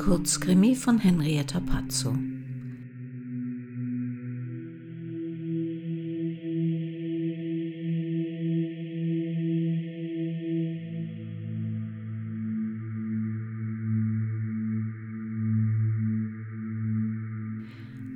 [0.00, 2.16] Kurzkrimi von Henrietta Pazzo.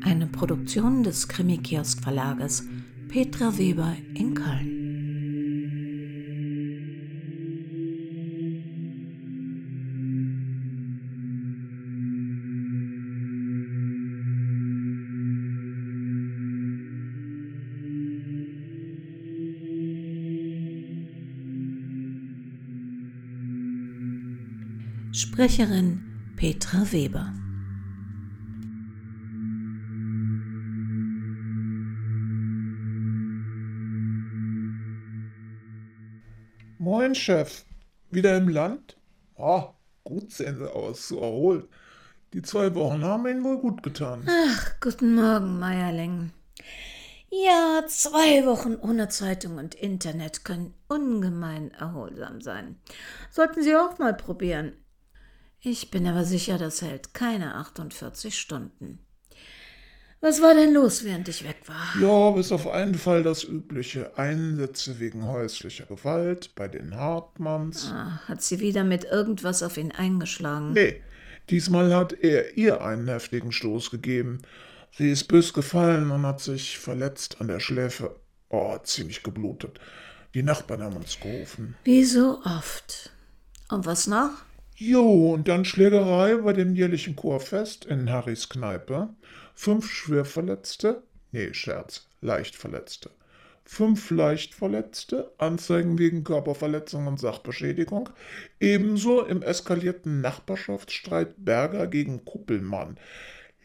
[0.01, 2.67] Eine Produktion des Krimi-Kiosk-Verlages
[3.09, 4.74] Petra Weber in Köln.
[25.35, 26.01] Sprecherin
[26.37, 27.35] Petra Weber.
[36.79, 37.65] Moin, Chef.
[38.13, 38.97] Wieder im Land?
[39.37, 39.75] Ah,
[40.05, 41.69] gut sehen Sie aus, so erholt.
[42.33, 44.25] Die zwei Wochen haben Ihnen wohl gut getan.
[44.31, 46.31] Ach, guten Morgen, Meierling.
[47.29, 52.77] Ja, zwei Wochen ohne Zeitung und Internet können ungemein erholsam sein.
[53.33, 54.75] Sollten Sie auch mal probieren.
[55.67, 58.99] Ich bin aber sicher, das hält keine 48 Stunden.
[60.21, 62.03] Was war denn los, während ich weg war?
[62.03, 64.19] Ja, bis auf einen Fall das übliche.
[64.19, 67.91] Einsätze wegen häuslicher Gewalt bei den Hartmanns.
[67.91, 70.75] Ah, hat sie wieder mit irgendwas auf ihn eingeschlagen?
[70.75, 71.01] Nee,
[71.49, 74.43] diesmal hat er ihr einen heftigen Stoß gegeben.
[74.91, 78.21] Sie ist bös gefallen und hat sich verletzt an der Schläfe.
[78.51, 79.81] Oh, ziemlich geblutet.
[80.35, 81.75] Die Nachbarn haben uns gerufen.
[81.85, 83.13] Wie so oft.
[83.71, 84.31] Und was noch?
[84.77, 89.09] Jo, und dann Schlägerei bei dem jährlichen Chorfest in Harrys Kneipe.
[89.55, 93.11] Fünf Schwerverletzte, nee, Scherz, Leichtverletzte.
[93.65, 98.09] Fünf Leichtverletzte, Anzeigen wegen Körperverletzung und Sachbeschädigung.
[98.59, 102.99] Ebenso im eskalierten Nachbarschaftsstreit Berger gegen Kuppelmann.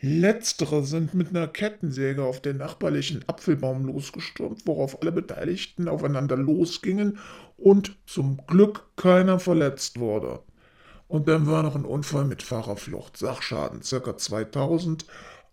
[0.02, 7.18] Letztere sind mit einer Kettensäge auf den nachbarlichen Apfelbaum losgestürmt, worauf alle Beteiligten aufeinander losgingen
[7.58, 10.41] und zum Glück keiner verletzt wurde.
[11.09, 14.16] Und dann war noch ein Unfall mit Fahrerflucht, Sachschaden ca.
[14.16, 15.06] 2000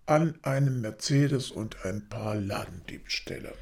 [0.05, 3.55] an einem Mercedes und ein paar Ladendiebstähle.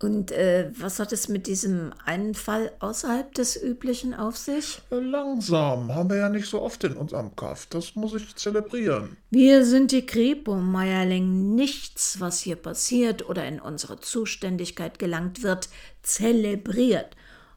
[0.00, 4.80] Und äh, was hat es mit diesem einen Fall außerhalb des Üblichen auf sich?
[4.90, 7.66] Langsam, haben wir ja nicht so oft in unserem Kaff.
[7.66, 9.16] Das muss ich zelebrieren.
[9.30, 11.56] Wir sind die Kripo, Meierling.
[11.56, 15.68] Nichts, was hier passiert oder in unsere Zuständigkeit gelangt wird,
[16.02, 17.16] zelebriert.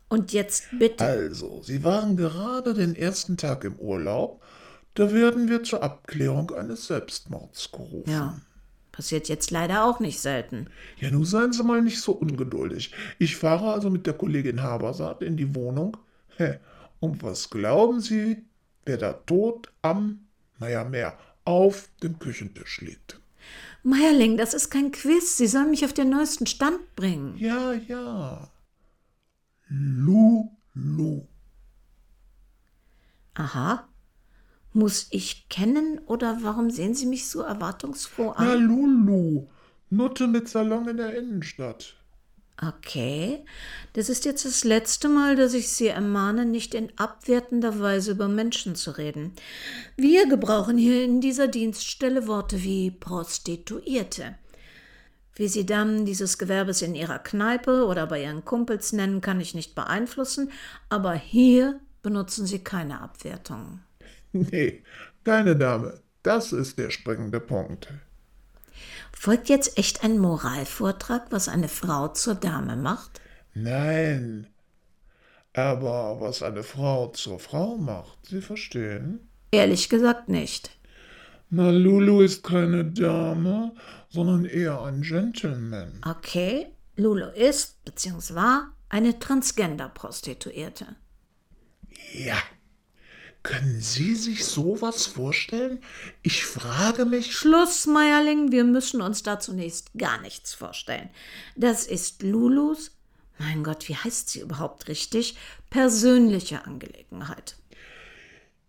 [0.10, 1.04] Und jetzt bitte.
[1.04, 4.42] Also, Sie waren gerade den ersten Tag im Urlaub.
[4.94, 8.10] Da werden wir zur Abklärung eines Selbstmords gerufen.
[8.10, 8.40] Ja,
[8.92, 10.68] passiert jetzt leider auch nicht selten.
[11.00, 12.94] Ja, nun seien Sie mal nicht so ungeduldig.
[13.20, 15.98] Ich fahre also mit der Kollegin Habersaat in die Wohnung.
[16.38, 16.60] Hä,
[17.00, 18.46] und was glauben Sie,
[18.86, 20.28] wer da tot am,
[20.60, 23.20] naja, mehr, auf dem Küchentisch liegt?
[23.84, 25.38] Meierling, das ist kein Quiz.
[25.38, 27.38] Sie sollen mich auf den neuesten Stand bringen.
[27.38, 28.50] Ja, ja.
[29.70, 31.28] Lulu.
[33.36, 33.88] Aha.
[34.74, 38.62] Muss ich kennen oder warum sehen Sie mich so erwartungsfroh Na, an?
[38.62, 39.48] Lulu.
[39.90, 41.96] Nutte mit Salon in der Innenstadt.
[42.62, 43.46] Okay.
[43.94, 48.28] Das ist jetzt das letzte Mal, dass ich Sie ermahne, nicht in abwertender Weise über
[48.28, 49.34] Menschen zu reden.
[49.96, 54.36] Wir gebrauchen hier in dieser Dienststelle Worte wie Prostituierte.
[55.38, 59.54] Wie Sie Damen dieses Gewerbes in Ihrer Kneipe oder bei Ihren Kumpels nennen, kann ich
[59.54, 60.52] nicht beeinflussen,
[60.90, 63.84] aber hier benutzen Sie keine Abwertungen.
[64.34, 64.84] Nee,
[65.24, 66.02] keine Dame.
[66.24, 67.88] Das ist der springende Punkt.
[69.14, 73.22] Folgt jetzt echt ein Moralvortrag, was eine Frau zur Dame macht?
[73.54, 74.48] Nein.
[75.54, 79.30] Aber was eine Frau zur Frau macht, Sie verstehen?
[79.52, 80.77] Ehrlich gesagt nicht.
[81.50, 83.74] Na, Lulu ist keine Dame,
[84.10, 86.02] sondern eher ein Gentleman.
[86.06, 86.68] Okay,
[86.98, 88.36] Lulu ist bzw.
[88.36, 90.96] war eine Transgender-Prostituierte.
[92.14, 92.38] Ja.
[93.44, 95.80] Können Sie sich sowas vorstellen?
[96.22, 97.34] Ich frage mich.
[97.34, 101.10] Schluss, Meierling, wir müssen uns da zunächst gar nichts vorstellen.
[101.56, 102.92] Das ist Lulus,
[103.38, 105.38] mein Gott, wie heißt sie überhaupt richtig,
[105.70, 107.56] persönliche Angelegenheit.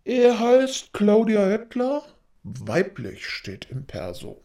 [0.05, 2.03] Er heißt Claudia Hettler.
[2.43, 4.41] Weiblich steht im Perso.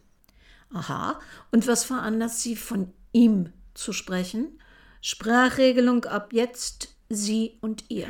[0.73, 1.19] Aha,
[1.51, 4.59] und was veranlasst Sie von ihm zu sprechen?
[5.01, 8.07] Sprachregelung ab jetzt Sie und ihr.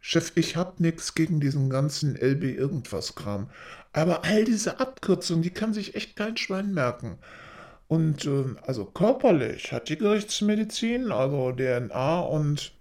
[0.00, 3.50] Chef, ich hab nix gegen diesen ganzen LB irgendwas Kram.
[3.92, 7.18] Aber all diese Abkürzungen, die kann sich echt kein Schwein merken.
[7.88, 12.72] Und ähm, also körperlich hat die Gerichtsmedizin, also DNA und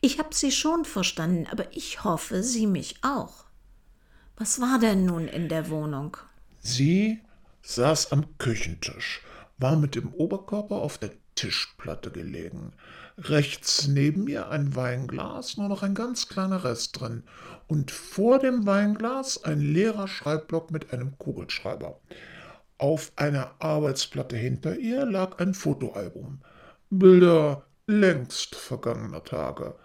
[0.00, 3.43] Ich habe Sie schon verstanden, aber ich hoffe, Sie mich auch.
[4.36, 6.16] Was war denn nun in der Wohnung?
[6.58, 7.20] Sie
[7.62, 9.22] saß am Küchentisch,
[9.58, 12.72] war mit dem Oberkörper auf der Tischplatte gelegen.
[13.16, 17.22] Rechts neben ihr ein Weinglas, nur noch ein ganz kleiner Rest drin.
[17.68, 22.00] Und vor dem Weinglas ein leerer Schreibblock mit einem Kugelschreiber.
[22.76, 26.40] Auf einer Arbeitsplatte hinter ihr lag ein Fotoalbum.
[26.90, 29.76] Bilder längst vergangener Tage.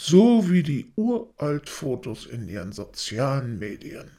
[0.00, 4.12] So wie die Uraltfotos in ihren sozialen Medien.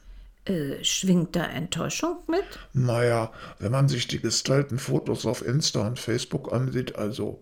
[0.44, 2.44] Äh, schwingt da Enttäuschung mit?
[2.74, 7.40] Naja, wenn man sich die gestylten Fotos auf Insta und Facebook ansieht, also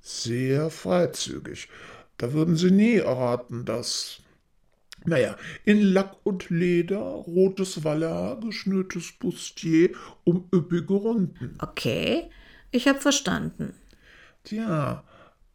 [0.00, 1.68] sehr freizügig.
[2.16, 4.20] Da würden Sie nie erraten, dass.
[5.04, 9.90] Naja, in Lack und Leder, rotes Vallar, geschnürtes Bustier
[10.22, 11.56] um üppige Runden.
[11.58, 12.30] Okay,
[12.70, 13.74] ich habe verstanden.
[14.44, 15.02] Tja,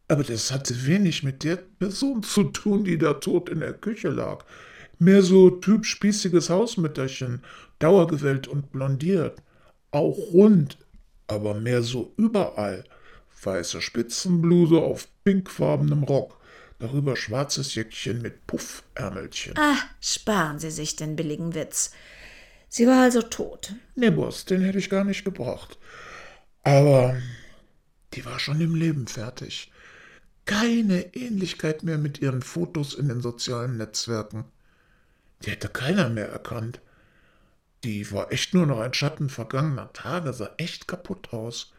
[0.07, 4.09] aber das hatte wenig mit der Person zu tun, die da tot in der Küche
[4.09, 4.45] lag.
[4.99, 7.41] Mehr so Typ spießiges Hausmütterchen,
[7.79, 9.41] dauergewellt und blondiert.
[9.91, 10.77] Auch rund,
[11.27, 12.83] aber mehr so überall
[13.43, 16.39] weiße Spitzenbluse auf pinkfarbenem Rock,
[16.79, 19.53] darüber schwarzes Jäckchen mit Puffärmelchen.
[19.57, 21.91] Ah, sparen Sie sich den billigen Witz.
[22.67, 23.73] Sie war also tot.
[23.95, 25.77] Nee, Boss, den hätte ich gar nicht gebracht.
[26.63, 27.15] Aber
[28.13, 29.71] die war schon im Leben fertig.
[30.45, 34.45] Keine Ähnlichkeit mehr mit ihren Fotos in den sozialen Netzwerken.
[35.43, 36.81] Die hätte keiner mehr erkannt.
[37.83, 41.73] Die war echt nur noch ein Schatten vergangener Tage, sah echt kaputt aus.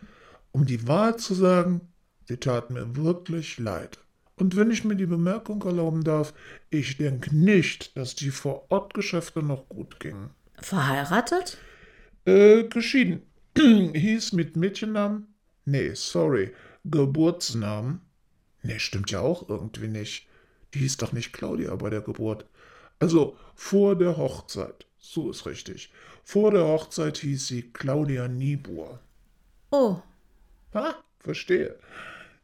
[0.52, 1.80] Um die Wahrheit zu sagen,
[2.26, 3.98] sie tat mir wirklich leid.
[4.36, 6.34] Und wenn ich mir die Bemerkung erlauben darf,
[6.70, 10.30] ich denke nicht, dass die Vorortgeschäfte noch gut gingen.
[10.60, 11.58] Verheiratet?
[12.24, 13.22] Äh, geschieden.
[13.56, 15.26] Hieß mit Mädchennamen?
[15.64, 16.52] Nee, sorry.
[16.84, 18.00] Geburtsnamen?
[18.66, 20.26] Nee, stimmt ja auch irgendwie nicht.
[20.74, 22.46] Die hieß doch nicht Claudia bei der Geburt.
[22.98, 24.86] Also vor der Hochzeit.
[24.98, 25.92] So ist richtig.
[26.24, 28.98] Vor der Hochzeit hieß sie Claudia Niebuhr.
[29.70, 29.98] Oh,
[30.76, 31.76] Ha, verstehe.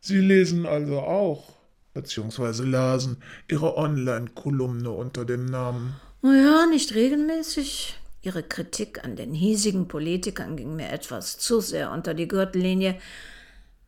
[0.01, 1.53] Sie lesen also auch,
[1.93, 5.97] beziehungsweise lasen, Ihre Online-Kolumne unter dem Namen.
[6.23, 7.99] Ja, nicht regelmäßig.
[8.23, 12.99] Ihre Kritik an den hiesigen Politikern ging mir etwas zu sehr unter die Gürtellinie.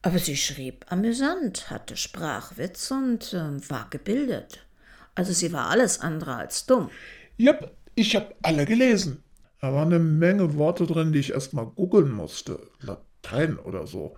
[0.05, 4.67] Aber sie schrieb amüsant, hatte Sprachwitz und äh, war gebildet.
[5.15, 6.91] Also sie war alles andere als dumm.
[7.39, 9.23] Jep, ich hab alle gelesen.
[9.63, 12.61] Da waren eine Menge Worte drin, die ich erst mal googeln musste.
[12.81, 14.15] Latein oder so.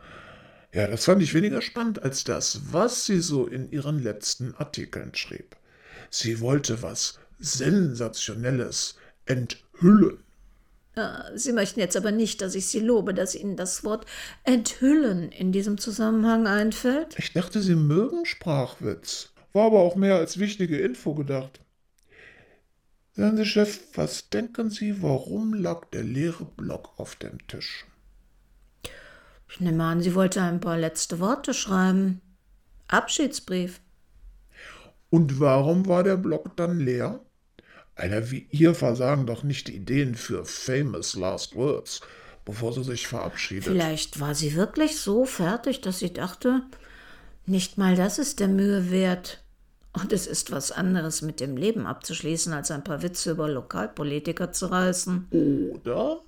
[0.74, 5.14] Ja, das fand ich weniger spannend als das, was sie so in ihren letzten Artikeln
[5.14, 5.54] schrieb.
[6.10, 10.18] Sie wollte was Sensationelles enthüllen.
[10.98, 14.06] Ah, sie möchten jetzt aber nicht, dass ich Sie lobe, dass Ihnen das Wort
[14.44, 17.14] enthüllen in diesem Zusammenhang einfällt.
[17.19, 19.31] Ich dachte, Sie mögen Sprachwitz.
[19.52, 21.60] War aber auch mehr als wichtige Info gedacht.
[23.12, 27.84] Sagen Sie, Chef, was denken Sie, warum lag der leere Block auf dem Tisch?
[29.50, 32.20] Ich nehme an, sie wollte ein paar letzte Worte schreiben.
[32.88, 33.81] Abschiedsbrief.
[35.10, 37.20] Und warum war der Block dann leer?
[37.96, 42.03] Einer wie ihr versagen doch nicht Ideen für famous last words,
[42.44, 43.65] bevor sie sich verabschiedet.
[43.65, 46.62] Vielleicht war sie wirklich so fertig, dass sie dachte,
[47.46, 49.43] nicht mal das ist der Mühe wert.
[49.94, 54.53] Und es ist was anderes mit dem Leben abzuschließen, als ein paar Witze über Lokalpolitiker
[54.53, 55.29] zu reißen.
[55.31, 56.20] Oder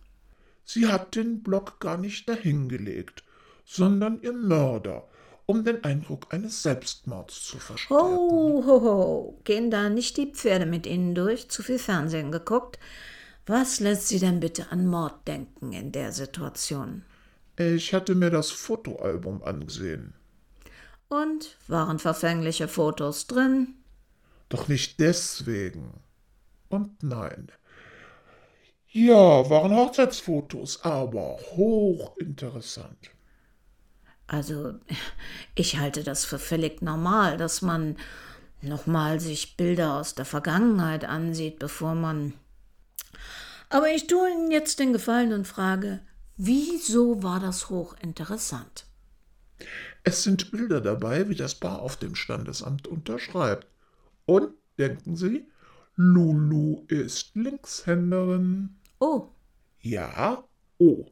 [0.65, 3.25] sie hat den Block gar nicht dahingelegt,
[3.67, 5.07] sondern ihr Mörder,
[5.51, 8.05] um den Eindruck eines Selbstmords zu verstärken.
[8.05, 11.49] Ho, ho, ho, gehen da nicht die Pferde mit Ihnen durch?
[11.49, 12.79] Zu viel Fernsehen geguckt?
[13.47, 17.03] Was lässt Sie denn bitte an Mord denken in der Situation?
[17.57, 20.13] Ich hatte mir das Fotoalbum angesehen.
[21.09, 23.75] Und waren verfängliche Fotos drin?
[24.51, 25.95] Doch nicht deswegen.
[26.69, 27.51] Und nein.
[28.91, 33.13] Ja, waren Hochzeitsfotos, aber hochinteressant.
[34.29, 34.75] Also,
[35.55, 37.97] ich halte das für völlig normal, dass man
[38.61, 42.35] nochmal sich Bilder aus der Vergangenheit ansieht, bevor man.
[43.71, 46.01] Aber ich tue Ihnen jetzt den Gefallen und frage,
[46.37, 48.87] wieso war das hochinteressant?
[50.05, 53.67] Es sind Bilder dabei, wie das Paar auf dem Standesamt unterschreibt.
[54.27, 55.47] Und, denken Sie,
[55.97, 58.77] Lulu ist Linkshänderin.
[59.01, 59.29] Oh,
[59.81, 60.45] Ja,
[60.79, 61.07] oh.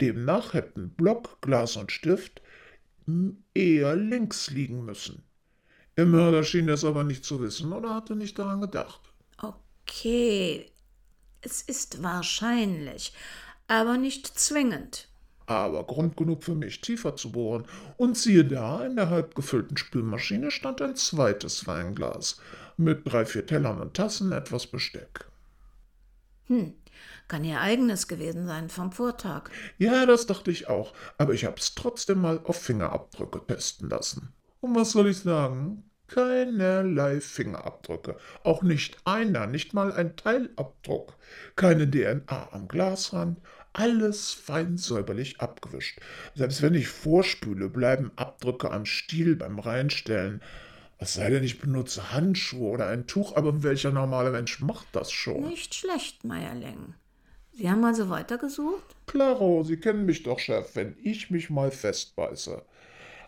[0.00, 2.42] Demnach hätten Block, Glas und Stift
[3.54, 5.22] eher links liegen müssen.
[5.96, 9.00] Der Mörder schien das aber nicht zu wissen oder hatte nicht daran gedacht.
[9.38, 10.70] okay.
[11.40, 13.12] Es ist wahrscheinlich,
[13.68, 15.08] aber nicht zwingend.
[15.46, 17.66] Aber Grund genug für mich, tiefer zu bohren.
[17.96, 22.40] Und siehe da, in der halb gefüllten Spülmaschine stand ein zweites Weinglas
[22.76, 25.26] mit drei, vier Tellern und Tassen, etwas Besteck.
[26.46, 26.74] Hm,
[27.28, 29.50] kann ihr eigenes gewesen sein vom Vortag.
[29.78, 34.32] Ja, das dachte ich auch, aber ich hab's trotzdem mal auf Fingerabdrücke testen lassen.
[34.60, 35.90] Und was soll ich sagen?
[36.08, 38.16] Keinerlei Fingerabdrücke.
[38.44, 41.16] Auch nicht einer, nicht mal ein Teilabdruck.
[41.56, 43.40] Keine DNA am Glasrand.
[43.72, 46.00] Alles fein säuberlich abgewischt.
[46.34, 50.42] Selbst wenn ich vorspüle, bleiben Abdrücke am Stiel beim Reinstellen.
[50.98, 55.12] Es sei denn, ich benutze Handschuhe oder ein Tuch, aber welcher normale Mensch macht das
[55.12, 55.48] schon?
[55.48, 56.94] Nicht schlecht, Meierling.
[57.56, 58.96] Sie haben also weitergesucht?
[59.06, 62.62] Klaro, Sie kennen mich doch, Chef, wenn ich mich mal festbeiße.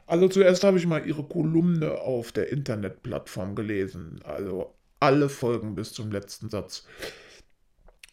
[0.07, 4.21] Also zuerst habe ich mal Ihre Kolumne auf der Internetplattform gelesen.
[4.25, 6.87] Also alle Folgen bis zum letzten Satz.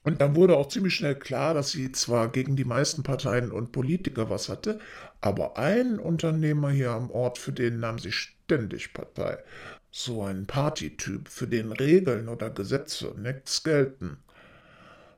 [0.03, 3.71] Und dann wurde auch ziemlich schnell klar, dass sie zwar gegen die meisten Parteien und
[3.71, 4.79] Politiker was hatte,
[5.19, 9.39] aber ein Unternehmer hier am Ort, für den nahm sie ständig Partei.
[9.89, 14.17] So ein Partytyp, für den Regeln oder Gesetze nichts gelten.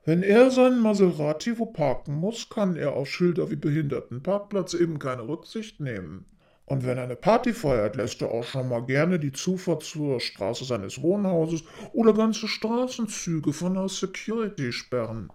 [0.08, 5.28] Wenn er seinen Maserati wo parken muss, kann er auf Schilder wie Behindertenparkplatz eben keine
[5.28, 6.24] Rücksicht nehmen.
[6.64, 10.22] Und wenn er eine Party feiert, lässt er auch schon mal gerne die Zufahrt zur
[10.22, 15.28] Straße seines Wohnhauses oder ganze Straßenzüge von der Security sperren.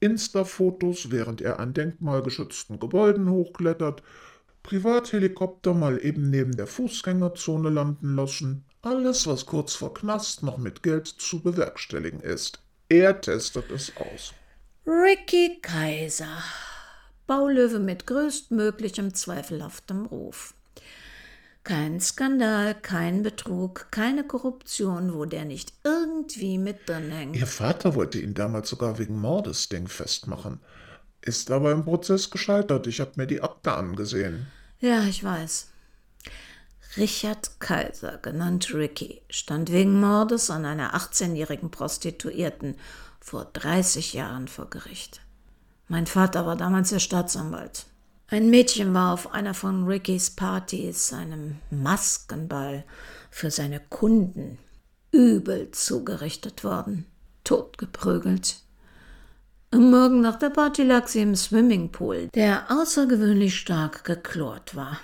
[0.00, 4.02] Insta-Fotos, während er an denkmalgeschützten Gebäuden hochklettert,
[4.62, 8.64] Privathelikopter mal eben neben der Fußgängerzone landen lassen.
[8.80, 12.62] Alles, was kurz vor Knast noch mit Geld zu bewerkstelligen ist.
[12.88, 14.32] Er testet es aus.
[14.86, 16.42] Ricky Kaiser.
[17.26, 20.54] Baulöwe mit größtmöglichem zweifelhaftem Ruf.
[21.64, 27.34] Kein Skandal, kein Betrug, keine Korruption, wo der nicht irgendwie mit drin hängt.
[27.34, 30.60] Ihr Vater wollte ihn damals sogar wegen Mordes Ding festmachen.
[31.22, 32.86] Ist aber im Prozess gescheitert.
[32.86, 34.46] Ich habe mir die Akte angesehen.
[34.78, 35.72] Ja, ich weiß.
[36.96, 42.76] Richard Kaiser, genannt Ricky, stand wegen Mordes an einer 18-jährigen Prostituierten
[43.20, 45.20] vor 30 Jahren vor Gericht.
[45.88, 47.84] Mein Vater war damals der Staatsanwalt.
[48.28, 52.84] Ein Mädchen war auf einer von Rickys Partys, einem Maskenball
[53.30, 54.58] für seine Kunden,
[55.12, 57.04] übel zugerichtet worden,
[57.44, 58.56] totgeprügelt.
[59.70, 64.98] Am Morgen nach der Party lag sie im Swimmingpool, der außergewöhnlich stark geklort war.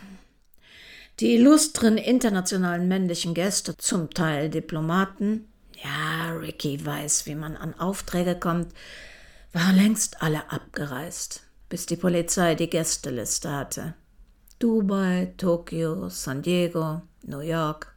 [1.20, 5.48] Die illustren internationalen männlichen Gäste, zum Teil Diplomaten,
[5.82, 8.72] ja, Ricky weiß, wie man an Aufträge kommt,
[9.52, 11.42] waren längst alle abgereist
[11.72, 13.94] bis die Polizei die Gästeliste hatte.
[14.58, 17.96] Dubai, Tokio, San Diego, New York.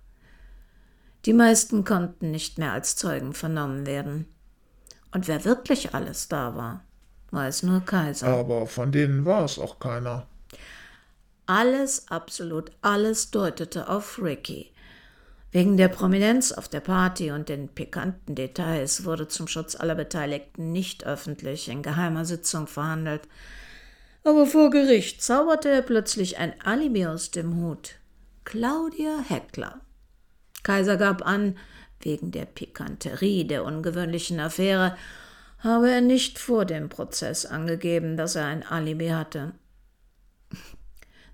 [1.25, 4.27] Die meisten konnten nicht mehr als Zeugen vernommen werden.
[5.11, 6.85] Und wer wirklich alles da war,
[7.31, 8.27] war es nur Kaiser.
[8.27, 10.25] Aber von denen war es auch keiner.
[11.47, 14.71] Alles, absolut alles deutete auf Ricky.
[15.51, 20.71] Wegen der Prominenz auf der Party und den pikanten Details wurde zum Schutz aller Beteiligten
[20.71, 23.21] nicht öffentlich in geheimer Sitzung verhandelt.
[24.23, 27.95] Aber vor Gericht zauberte er plötzlich ein Alibi aus dem Hut.
[28.43, 29.81] Claudia Heckler.
[30.63, 31.57] Kaiser gab an,
[32.01, 34.97] wegen der Pikanterie der ungewöhnlichen Affäre
[35.59, 39.53] habe er nicht vor dem Prozess angegeben, dass er ein Alibi hatte.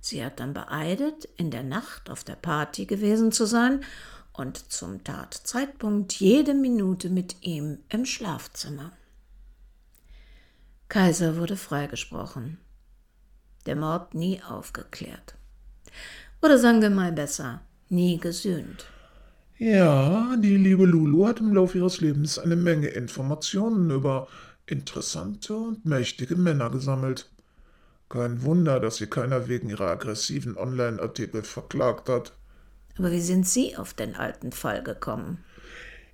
[0.02, 3.86] Sie hat dann beeidet, in der Nacht auf der Party gewesen zu sein
[4.34, 8.92] und zum Tatzeitpunkt jede Minute mit ihm im Schlafzimmer.
[10.90, 12.58] Kaiser wurde freigesprochen
[13.66, 15.36] der Mord nie aufgeklärt.
[16.42, 18.86] Oder sagen wir mal besser, nie gesühnt.
[19.58, 24.28] Ja, die liebe Lulu hat im Laufe ihres Lebens eine Menge Informationen über
[24.66, 27.31] interessante und mächtige Männer gesammelt.
[28.12, 32.34] Kein Wunder, dass sie keiner wegen ihrer aggressiven Online-Artikel verklagt hat.
[32.98, 35.42] Aber wie sind Sie auf den alten Fall gekommen?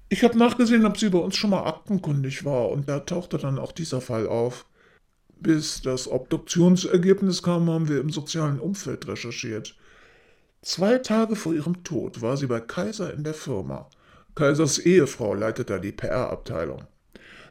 [0.08, 3.58] Ich habe nachgesehen, ob sie bei uns schon mal aktenkundig war, und da tauchte dann
[3.58, 4.68] auch dieser Fall auf.
[5.40, 9.76] Bis das Obduktionsergebnis kam, haben wir im sozialen Umfeld recherchiert.
[10.62, 13.90] Zwei Tage vor ihrem Tod war sie bei Kaiser in der Firma.
[14.36, 16.84] Kaisers Ehefrau leitet da die PR-Abteilung.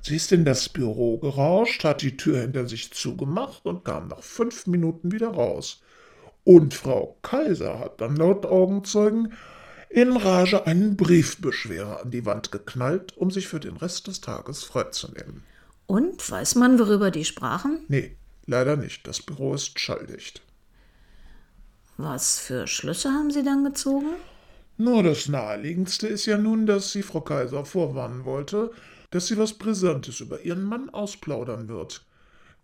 [0.06, 4.22] Sie ist in das Büro gerauscht, hat die Tür hinter sich zugemacht und kam nach
[4.22, 5.80] fünf Minuten wieder raus.
[6.44, 9.32] Und Frau Kaiser hat dann laut Augenzeugen
[9.90, 14.62] in Rage einen Briefbeschwerer an die Wand geknallt, um sich für den Rest des Tages
[14.62, 15.42] freizunehmen.
[15.88, 17.80] Und weiß man, worüber die sprachen?
[17.88, 18.14] Nee,
[18.46, 19.08] leider nicht.
[19.08, 20.40] Das Büro ist schalldicht.
[21.96, 24.10] Was für Schlüsse haben Sie dann gezogen?
[24.76, 28.70] Nur das Naheliegendste ist ja nun, dass sie Frau Kaiser vorwarnen wollte,
[29.10, 32.04] dass sie was Brisantes über ihren Mann ausplaudern wird.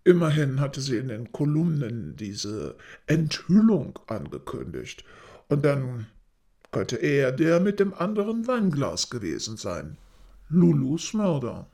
[0.04, 5.04] Immerhin hatte sie in den Kolumnen diese Enthüllung angekündigt.
[5.48, 6.06] Und dann
[6.72, 9.96] könnte er der mit dem anderen Weinglas gewesen sein.
[10.48, 11.66] Lulus Mörder.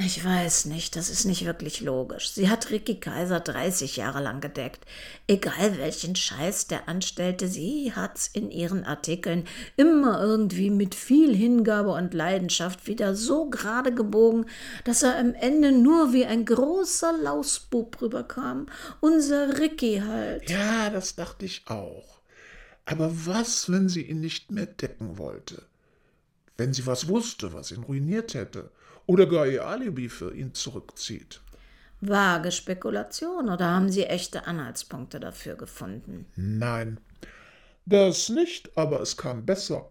[0.00, 2.30] Ich weiß nicht, das ist nicht wirklich logisch.
[2.30, 4.86] Sie hat Ricky Kaiser 30 Jahre lang gedeckt.
[5.26, 9.44] Egal welchen Scheiß der anstellte, sie hat's in ihren Artikeln
[9.76, 14.46] immer irgendwie mit viel Hingabe und Leidenschaft wieder so gerade gebogen,
[14.84, 18.66] dass er am Ende nur wie ein großer Lausbub rüberkam.
[19.00, 20.48] Unser Ricky halt.
[20.48, 22.20] Ja, das dachte ich auch.
[22.84, 25.62] Aber was, wenn sie ihn nicht mehr decken wollte?
[26.56, 28.70] Wenn sie was wusste, was ihn ruiniert hätte?
[29.08, 31.40] Oder gar ihr Alibi für ihn zurückzieht.
[32.00, 36.26] Vage Spekulation oder haben Sie echte Anhaltspunkte dafür gefunden?
[36.36, 37.00] Nein,
[37.86, 39.90] das nicht, aber es kam besser.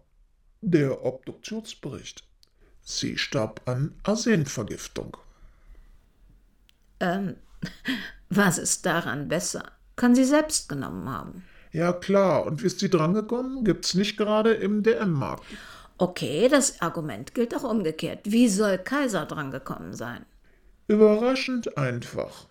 [0.60, 2.24] Der Obduktionsbericht.
[2.80, 5.16] Sie starb an Arsenvergiftung.
[7.00, 7.36] Ähm,
[8.30, 9.72] was ist daran besser?
[9.96, 11.44] Kann sie selbst genommen haben.
[11.72, 12.46] Ja, klar.
[12.46, 13.64] Und wie ist sie drangekommen?
[13.64, 15.44] Gibt's nicht gerade im DM-Markt.
[16.00, 18.20] Okay, das Argument gilt auch umgekehrt.
[18.22, 20.24] Wie soll Kaiser drangekommen sein?
[20.86, 22.46] Überraschend einfach.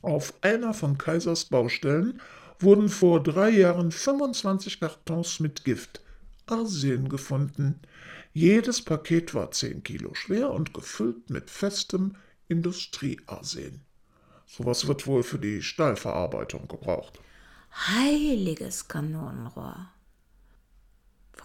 [0.00, 2.22] Auf einer von Kaisers Baustellen
[2.60, 6.02] wurden vor drei Jahren 25 Kartons mit Gift,
[6.46, 7.80] Arsen, gefunden.
[8.32, 12.14] Jedes Paket war 10 Kilo schwer und gefüllt mit festem
[12.46, 13.82] Industriearsen.
[14.46, 17.18] Sowas wird wohl für die Stahlverarbeitung gebraucht.
[17.72, 19.88] Heiliges Kanonenrohr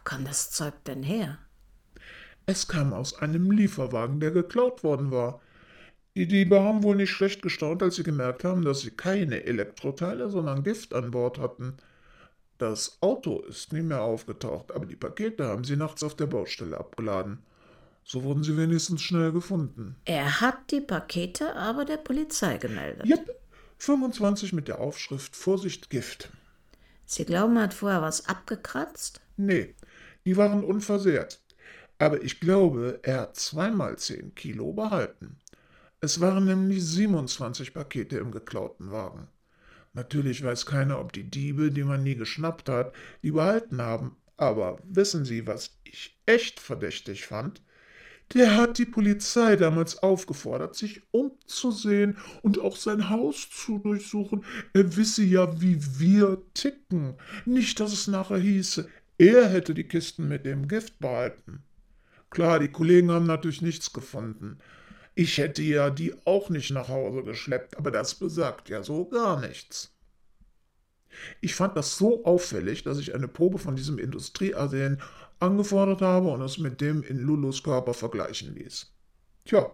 [0.03, 1.37] kam das Zeug denn her?
[2.45, 5.41] Es kam aus einem Lieferwagen, der geklaut worden war.
[6.15, 10.29] Die Diebe haben wohl nicht schlecht gestaunt, als sie gemerkt haben, dass sie keine Elektroteile,
[10.29, 11.77] sondern Gift an Bord hatten.
[12.57, 16.77] Das Auto ist nie mehr aufgetaucht, aber die Pakete haben sie nachts auf der Baustelle
[16.77, 17.39] abgeladen.
[18.03, 19.95] So wurden sie wenigstens schnell gefunden.
[20.05, 23.05] Er hat die Pakete aber der Polizei gemeldet.
[23.07, 23.39] Jep,
[23.77, 26.29] 25 mit der Aufschrift Vorsicht Gift.
[27.05, 29.21] Sie glauben, er hat vorher was abgekratzt?
[29.37, 29.73] Nee,
[30.25, 31.41] die waren unversehrt.
[31.99, 35.37] Aber ich glaube, er hat zweimal zehn Kilo behalten.
[36.01, 39.27] Es waren nämlich 27 Pakete im geklauten Wagen.
[39.93, 44.17] Natürlich weiß keiner, ob die Diebe, die man nie geschnappt hat, die behalten haben.
[44.35, 47.61] Aber wissen Sie, was ich echt verdächtig fand?
[48.33, 54.43] Der hat die Polizei damals aufgefordert, sich umzusehen und auch sein Haus zu durchsuchen.
[54.73, 57.13] Er wisse ja, wie wir ticken.
[57.45, 61.63] Nicht, dass es nachher hieße, er hätte die Kisten mit dem Gift behalten.
[62.29, 64.57] Klar, die Kollegen haben natürlich nichts gefunden.
[65.15, 69.39] Ich hätte ja die auch nicht nach Hause geschleppt, aber das besagt ja so gar
[69.39, 69.95] nichts.
[71.41, 74.99] Ich fand das so auffällig, dass ich eine Probe von diesem Industriearsen
[75.39, 78.91] angefordert habe und es mit dem in Lulus Körper vergleichen ließ.
[79.45, 79.71] Tja,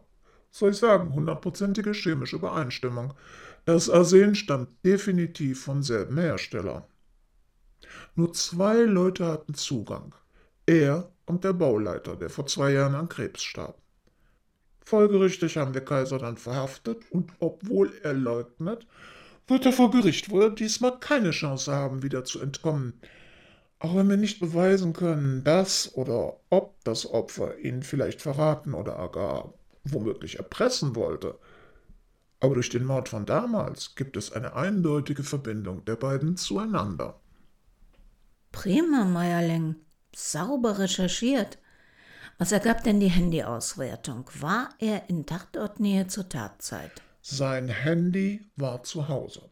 [0.51, 3.13] soll ich sagen, hundertprozentige chemische Übereinstimmung.
[3.65, 6.87] Das Arsen stammt definitiv vom selben Hersteller.
[8.15, 10.13] Nur zwei Leute hatten Zugang.
[10.65, 13.79] Er und der Bauleiter, der vor zwei Jahren an Krebs starb.
[14.83, 18.87] Folgerichtig haben wir Kaiser dann verhaftet und obwohl er leugnet,
[19.47, 22.99] wird er vor Gericht wohl diesmal keine Chance haben, wieder zu entkommen.
[23.79, 28.93] Auch wenn wir nicht beweisen können, dass oder ob das Opfer ihn vielleicht verraten oder
[29.11, 31.37] gar womöglich erpressen wollte.
[32.39, 37.19] Aber durch den Mord von damals gibt es eine eindeutige Verbindung der beiden zueinander.
[38.51, 39.75] Prima, Meierling.
[40.15, 41.57] Sauber recherchiert.
[42.37, 44.29] Was ergab denn die Handyauswertung?
[44.39, 46.91] War er in Tatortnähe zur Tatzeit?
[47.21, 49.49] Sein Handy war zu Hause.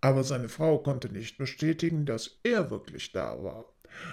[0.00, 3.66] Aber seine Frau konnte nicht bestätigen, dass er wirklich da war.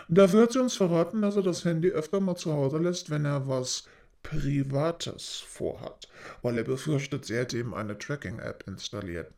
[0.08, 3.26] Dafür hat sie uns verraten, dass er das Handy öfter mal zu Hause lässt, wenn
[3.26, 3.86] er was
[4.22, 6.08] Privates vorhat,
[6.42, 9.34] weil er befürchtet, sie hätte ihm eine Tracking-App installiert.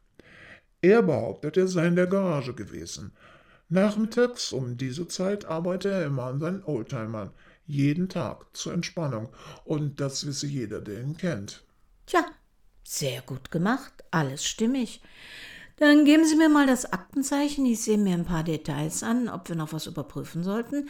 [0.81, 3.13] Er behauptet, er sei in der Garage gewesen,
[3.71, 7.31] Nachmittags um diese Zeit arbeitet er immer an seinen Oldtimern.
[7.65, 9.29] Jeden Tag zur Entspannung.
[9.63, 11.63] Und das wisse jeder, der ihn kennt.
[12.05, 12.25] Tja,
[12.83, 13.93] sehr gut gemacht.
[14.11, 15.01] Alles stimmig.
[15.77, 17.65] Dann geben Sie mir mal das Aktenzeichen.
[17.65, 20.89] Ich sehe mir ein paar Details an, ob wir noch was überprüfen sollten.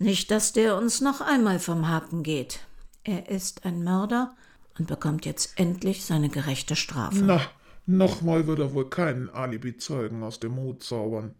[0.00, 2.58] Nicht, dass der uns noch einmal vom Haken geht.
[3.04, 4.34] Er ist ein Mörder
[4.76, 7.22] und bekommt jetzt endlich seine gerechte Strafe.
[7.22, 7.40] Na,
[7.86, 11.36] nochmal wird er wohl keinen Alibi-Zeugen aus dem Hut zaubern.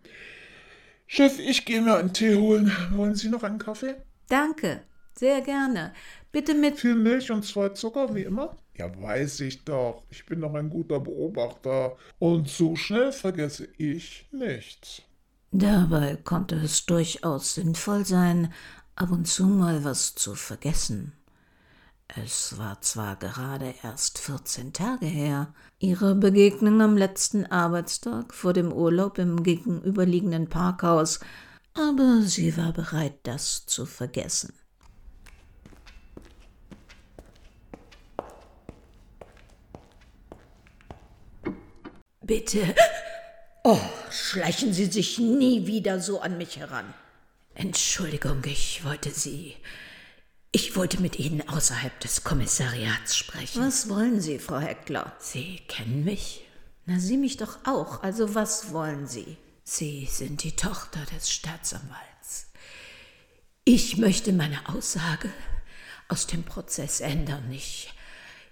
[1.12, 2.70] Chef, ich gehe mir einen Tee holen.
[2.92, 3.96] Wollen Sie noch einen Kaffee?
[4.28, 5.92] Danke, sehr gerne.
[6.30, 6.78] Bitte mit.
[6.78, 8.56] Viel Milch und zwei Zucker, wie immer?
[8.76, 10.04] Ja, weiß ich doch.
[10.10, 11.96] Ich bin doch ein guter Beobachter.
[12.20, 15.02] Und so schnell vergesse ich nichts.
[15.50, 18.52] Dabei konnte es durchaus sinnvoll sein,
[18.94, 21.12] ab und zu mal was zu vergessen.
[22.16, 28.72] Es war zwar gerade erst 14 Tage her, ihre Begegnung am letzten Arbeitstag vor dem
[28.72, 31.20] Urlaub im gegenüberliegenden Parkhaus,
[31.72, 34.52] aber sie war bereit, das zu vergessen.
[42.22, 42.74] Bitte.
[43.62, 43.78] Oh,
[44.10, 46.94] schleichen Sie sich nie wieder so an mich heran.
[47.54, 49.56] Entschuldigung, ich wollte Sie
[50.52, 53.62] ich wollte mit Ihnen außerhalb des Kommissariats sprechen.
[53.62, 55.14] Was wollen Sie, Frau Heckler?
[55.20, 56.44] Sie kennen mich?
[56.86, 58.02] Na, Sie mich doch auch.
[58.02, 59.36] Also was wollen Sie?
[59.62, 62.46] Sie sind die Tochter des Staatsanwalts.
[63.64, 65.30] Ich möchte meine Aussage
[66.08, 67.52] aus dem Prozess ändern.
[67.52, 67.92] Ich,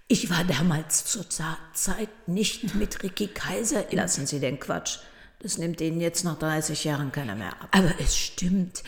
[0.07, 3.83] ich war damals zur Zeit nicht mit Ricky Kaiser.
[3.91, 4.99] Lassen Sie den Quatsch.
[5.39, 7.67] Das nimmt Ihnen jetzt nach 30 Jahren keiner mehr ab.
[7.71, 8.83] Aber es stimmt.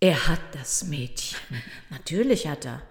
[0.00, 1.38] Er hat das Mädchen.
[1.90, 2.82] Natürlich hat er.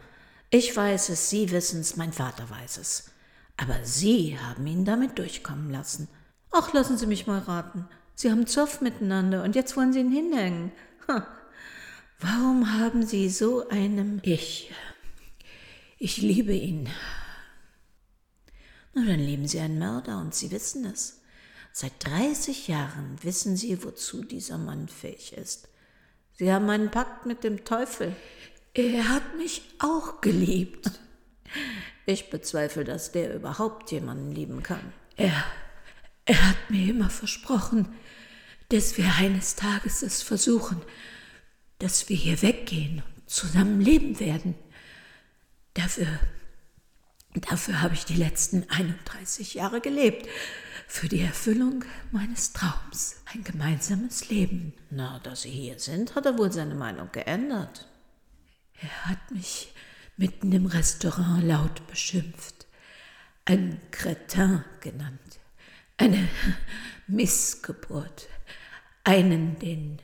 [0.50, 3.12] Ich weiß es, Sie wissen es, mein Vater weiß es.
[3.58, 6.08] Aber Sie haben ihn damit durchkommen lassen.
[6.52, 7.88] Ach, lassen Sie mich mal raten.
[8.16, 10.72] Sie haben Zoff miteinander und jetzt wollen Sie ihn hinhängen.
[11.08, 11.28] Ha.
[12.20, 14.72] Warum haben Sie so einem Ich?
[16.00, 16.90] Ich liebe ihn.
[18.94, 21.22] Na, dann lieben Sie einen Mörder und Sie wissen es.
[21.72, 25.70] Seit 30 Jahren wissen Sie, wozu dieser Mann fähig ist.
[26.38, 28.16] Sie haben einen Pakt mit dem Teufel.
[28.76, 30.92] Er hat mich auch geliebt.
[32.06, 34.94] Ich bezweifle, dass der überhaupt jemanden lieben kann.
[35.16, 35.44] Er,
[36.26, 37.88] er hat mir immer versprochen,
[38.70, 40.80] dass wir eines Tages es versuchen,
[41.80, 44.54] dass wir hier weggehen und zusammen leben werden.
[45.74, 46.08] Dafür,
[47.34, 50.28] dafür habe ich die letzten 31 Jahre gelebt
[50.88, 53.18] für die Erfüllung meines Traums.
[53.26, 54.74] Ein gemeinsames Leben.
[54.90, 57.88] Na, da Sie hier sind, hat er wohl seine Meinung geändert.
[58.82, 59.74] Er hat mich
[60.16, 62.66] mitten im Restaurant laut beschimpft,
[63.46, 65.40] ein Cretin genannt,
[65.98, 66.28] eine
[67.08, 68.28] Missgeburt,
[69.04, 70.00] einen, den,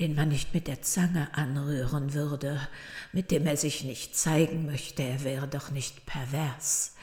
[0.00, 2.66] den man nicht mit der Zange anrühren würde,
[3.12, 6.94] mit dem er sich nicht zeigen möchte, er wäre doch nicht pervers.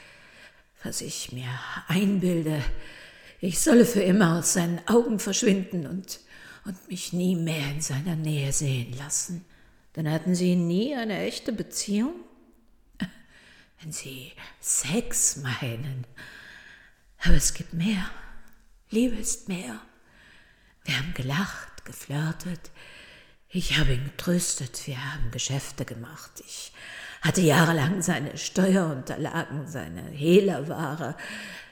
[0.84, 1.48] Was ich mir
[1.88, 2.64] einbilde,
[3.42, 6.20] ich solle für immer aus seinen Augen verschwinden und,
[6.66, 9.44] und mich nie mehr in seiner Nähe sehen lassen.
[9.94, 12.14] Dann hatten Sie nie eine echte Beziehung?
[13.82, 16.06] Wenn Sie Sex meinen.
[17.24, 18.10] Aber es gibt mehr.
[18.92, 19.82] Liebe ist mehr.
[20.84, 22.72] Wir haben gelacht, geflirtet.
[23.50, 24.86] Ich habe ihn getröstet.
[24.86, 26.32] Wir haben Geschäfte gemacht.
[26.46, 26.72] Ich
[27.22, 31.16] hatte jahrelang seine Steuerunterlagen, seine Hehlerware.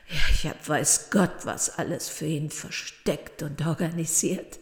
[0.10, 4.60] Ja, ich habe weiß Gott was alles für ihn versteckt und organisiert.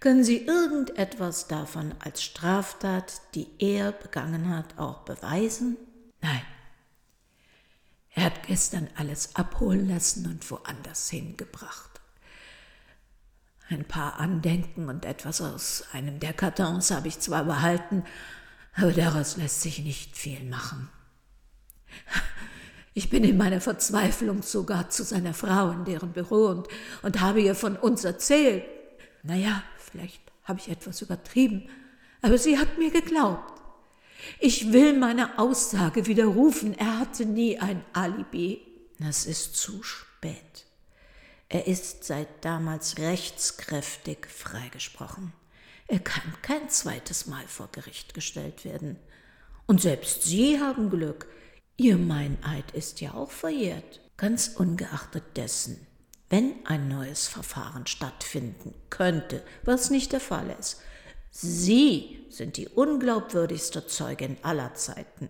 [0.00, 5.76] Können Sie irgendetwas davon als Straftat, die er begangen hat, auch beweisen?
[6.20, 6.42] Nein.
[8.14, 12.00] Er hat gestern alles abholen lassen und woanders hingebracht.
[13.68, 18.04] Ein paar Andenken und etwas aus einem der Kartons habe ich zwar behalten,
[18.74, 20.88] aber daraus lässt sich nicht viel machen.
[22.98, 26.66] Ich bin in meiner Verzweiflung sogar zu seiner Frau in deren Büro und,
[27.02, 28.64] und habe ihr von uns erzählt.
[29.22, 31.68] Naja, vielleicht habe ich etwas übertrieben,
[32.22, 33.62] aber sie hat mir geglaubt.
[34.40, 36.76] Ich will meine Aussage widerrufen.
[36.76, 38.66] Er hatte nie ein Alibi.
[38.98, 40.66] Das ist zu spät.
[41.48, 45.32] Er ist seit damals rechtskräftig freigesprochen.
[45.86, 48.96] Er kann kein zweites Mal vor Gericht gestellt werden.
[49.66, 51.28] Und selbst Sie haben Glück,
[51.80, 55.86] Ihr Meineid ist ja auch verjährt, ganz ungeachtet dessen,
[56.28, 60.80] wenn ein neues Verfahren stattfinden könnte, was nicht der Fall ist.
[61.30, 65.28] Sie sind die unglaubwürdigste Zeugin aller Zeiten.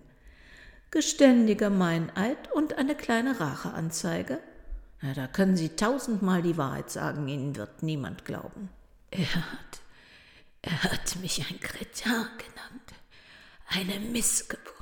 [0.90, 4.40] Geständiger Meineid und eine kleine Racheanzeige?
[5.02, 8.70] Na, da können Sie tausendmal die Wahrheit sagen, Ihnen wird niemand glauben.
[9.10, 9.80] Er hat,
[10.62, 12.94] er hat mich ein Kretin genannt,
[13.68, 14.77] eine Missgeburt.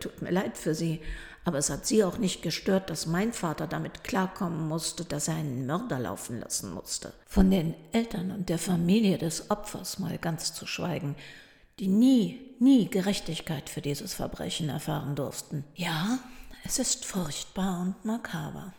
[0.00, 1.00] Tut mir leid für Sie,
[1.44, 5.36] aber es hat Sie auch nicht gestört, dass mein Vater damit klarkommen musste, dass er
[5.36, 7.12] einen Mörder laufen lassen musste.
[7.26, 11.16] Von den Eltern und der Familie des Opfers mal ganz zu schweigen,
[11.78, 15.64] die nie, nie Gerechtigkeit für dieses Verbrechen erfahren durften.
[15.74, 16.18] Ja,
[16.64, 18.74] es ist furchtbar und makaber.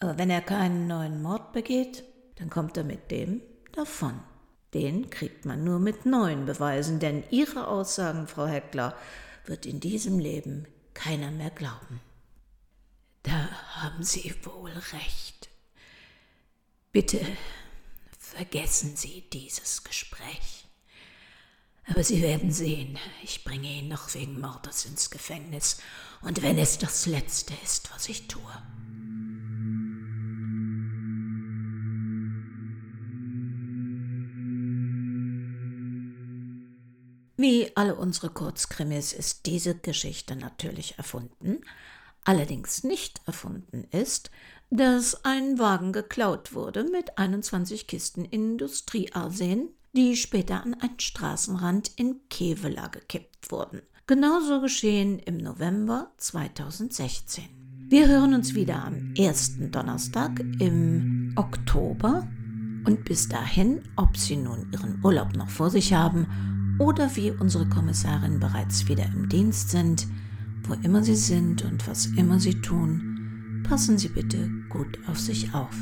[0.00, 2.04] Aber wenn er keinen neuen Mord begeht,
[2.36, 3.40] dann kommt er mit dem
[3.72, 4.20] davon.
[4.74, 8.94] Den kriegt man nur mit neuen Beweisen, denn Ihre Aussagen, Frau Heckler,
[9.48, 12.00] wird in diesem Leben keiner mehr glauben.
[13.22, 15.48] Da haben Sie wohl recht.
[16.92, 17.20] Bitte
[18.18, 20.64] vergessen Sie dieses Gespräch.
[21.88, 25.78] Aber Sie werden sehen, ich bringe ihn noch wegen Mordes ins Gefängnis,
[26.22, 28.42] und wenn es das Letzte ist, was ich tue.
[37.38, 41.58] Wie alle unsere Kurzkrimis ist diese Geschichte natürlich erfunden,
[42.24, 44.30] allerdings nicht erfunden ist,
[44.70, 52.20] dass ein Wagen geklaut wurde mit 21 Kisten Industriearsen, die später an einen Straßenrand in
[52.30, 53.82] Kevela gekippt wurden.
[54.06, 57.44] Genauso geschehen im November 2016.
[57.88, 62.26] Wir hören uns wieder am ersten Donnerstag im Oktober
[62.86, 67.66] und bis dahin, ob Sie nun Ihren Urlaub noch vor sich haben oder wie unsere
[67.66, 70.06] Kommissarin bereits wieder im Dienst sind,
[70.64, 75.54] wo immer Sie sind und was immer Sie tun, passen Sie bitte gut auf sich
[75.54, 75.74] auf.